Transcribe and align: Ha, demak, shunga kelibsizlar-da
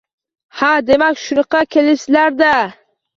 Ha, 0.61 0.69
demak, 0.87 1.19
shunga 1.23 1.61
kelibsizlar-da 1.75 2.55